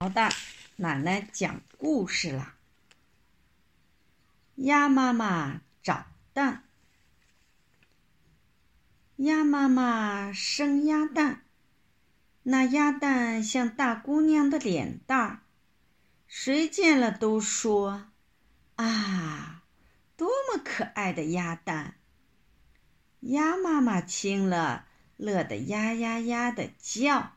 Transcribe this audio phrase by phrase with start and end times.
[0.00, 0.28] 好的，
[0.76, 2.54] 奶奶讲故事啦。
[4.54, 6.62] 鸭妈妈找蛋，
[9.16, 11.42] 鸭妈妈生鸭蛋，
[12.44, 15.40] 那鸭蛋像大姑娘的脸蛋儿，
[16.28, 18.12] 谁见了都说
[18.78, 19.64] ：“啊，
[20.16, 21.96] 多么可爱的鸭蛋！”
[23.22, 24.86] 鸭妈妈听了，
[25.16, 27.32] 乐得呀呀呀的叫，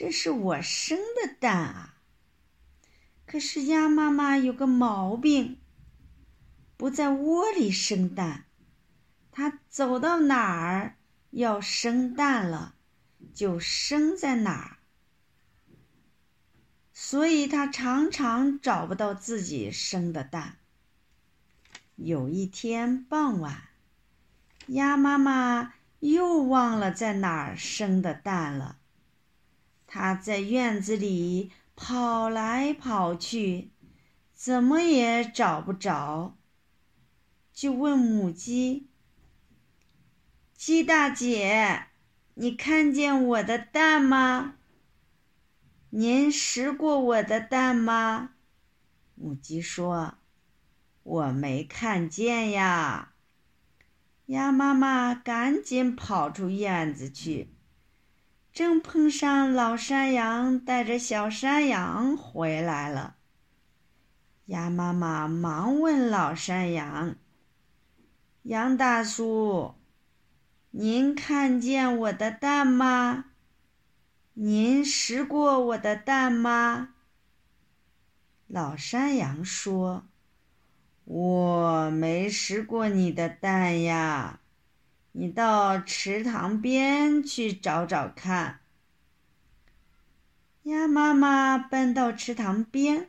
[0.00, 1.94] 这是我生的蛋啊！
[3.26, 5.58] 可是鸭妈妈有个毛病，
[6.76, 8.44] 不在窝里生蛋，
[9.32, 10.94] 它走到哪儿
[11.30, 12.76] 要生蛋了，
[13.34, 14.78] 就生在哪儿，
[16.92, 20.58] 所以它常常找不到自己生的蛋。
[21.96, 23.64] 有一天傍晚，
[24.68, 28.77] 鸭妈妈又忘了在哪儿生的蛋了。
[29.90, 33.70] 他在院子里跑来跑去，
[34.34, 36.36] 怎么也找不着，
[37.54, 38.90] 就问母鸡
[40.54, 41.86] ：“鸡大姐，
[42.34, 44.56] 你看见我的蛋吗？
[45.88, 48.34] 您食过我的蛋吗？”
[49.16, 50.18] 母鸡说
[51.02, 53.14] ：“我没看见呀。”
[54.26, 57.54] 鸭妈妈赶紧跑出院子去。
[58.58, 63.14] 正碰上老山羊带着小山羊回来了，
[64.46, 67.14] 鸭妈妈忙问老山羊
[68.42, 69.76] ：“杨大叔，
[70.72, 73.26] 您看见我的蛋吗？
[74.34, 76.94] 您食过我的蛋吗？”
[78.48, 80.08] 老山羊说
[81.06, 84.40] ：“我没食过你的蛋呀。”
[85.12, 88.60] 你到池塘边去找找看。
[90.64, 93.08] 鸭妈妈奔到池塘边，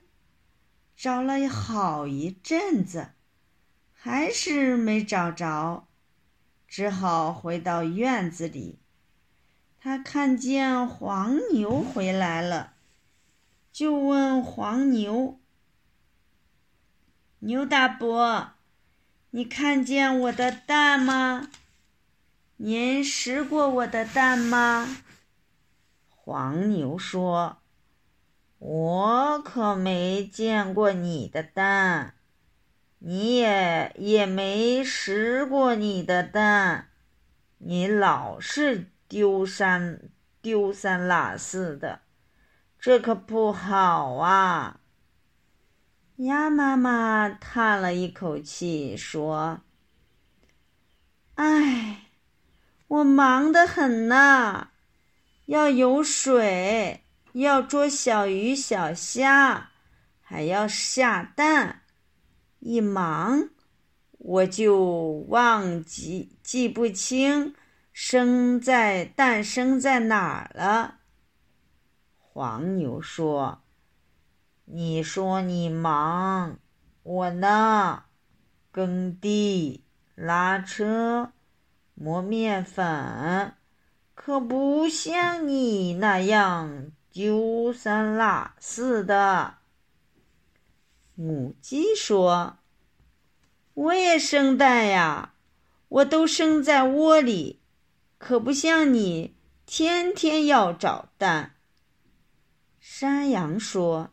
[0.95, 3.09] 找了好一阵子，
[3.94, 5.88] 还是没找着，
[6.67, 8.80] 只好回到院子里。
[9.82, 12.73] 他看见黄牛回来了，
[13.71, 15.39] 就问黄牛
[17.39, 18.52] ：“牛大伯，
[19.32, 21.49] 你看见我的蛋吗？”
[22.61, 24.86] 您食过我的蛋吗？
[26.09, 27.59] 黄牛说
[28.59, 32.15] ：“我可没见过你的蛋，
[32.97, 36.89] 你也也没食过你的蛋，
[37.59, 40.09] 你老是丢三
[40.41, 42.02] 丢三落四的，
[42.77, 44.81] 这可不好啊。”
[46.17, 49.61] 鸭妈妈叹了一口气说
[51.36, 52.08] ：“唉。”
[52.89, 54.70] 我忙得很呢，
[55.45, 59.70] 要游水，要捉小鱼小虾，
[60.20, 61.83] 还要下蛋。
[62.58, 63.50] 一忙，
[64.17, 67.54] 我就忘记记不清
[67.94, 70.95] 生在蛋生在哪儿了。
[72.17, 73.61] 黄牛说
[74.66, 76.58] ：“你说你忙，
[77.04, 78.06] 我呢，
[78.71, 79.86] 耕地
[80.16, 81.33] 拉车。”
[82.02, 83.55] 磨面粉，
[84.15, 89.55] 可不像你那样丢三落四的。
[91.14, 92.59] 母鸡说
[93.76, 95.33] ：“我也生蛋呀，
[95.89, 97.59] 我都生在窝里，
[98.17, 101.58] 可不像你天天要找蛋。”
[102.80, 104.11] 山羊说：“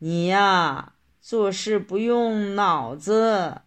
[0.00, 3.60] 你呀，做事不用脑子。”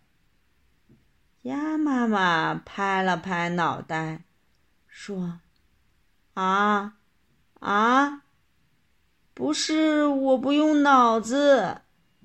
[1.43, 4.25] 鸭妈妈拍了拍脑袋，
[4.87, 5.39] 说
[6.35, 6.95] ：“啊，
[7.61, 8.23] 啊，
[9.33, 11.81] 不是我不用脑子，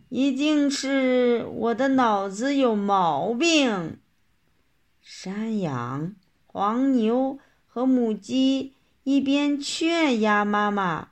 [0.09, 4.01] 一定是我的脑子有毛病。”
[5.01, 11.11] 山羊、黄牛和母鸡一边劝鸭妈妈：“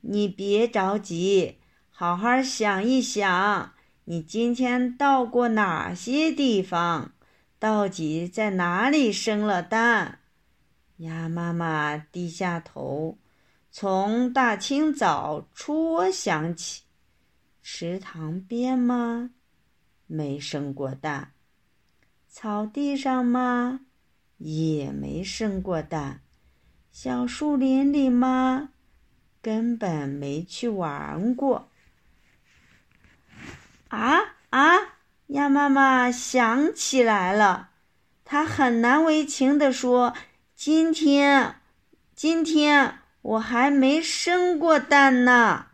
[0.00, 1.58] 你别着急，
[1.90, 3.74] 好好想一想，
[4.04, 7.10] 你今天到过哪些地方？”
[7.64, 10.18] 到底在哪里生了蛋？
[10.98, 13.16] 鸭妈妈低下头，
[13.70, 16.82] 从大清早初想起。
[17.62, 19.30] 池塘边吗？
[20.06, 21.32] 没生过蛋。
[22.28, 23.80] 草地上吗？
[24.36, 26.20] 也没生过蛋。
[26.92, 28.72] 小树林里吗？
[29.40, 31.70] 根本没去玩过。
[33.88, 34.18] 啊
[34.50, 34.98] 啊！
[35.28, 37.70] 鸭妈妈想起来了，
[38.24, 40.12] 她很难为情地说
[40.54, 41.56] ：“今天，
[42.14, 45.66] 今天我还没生过蛋呢。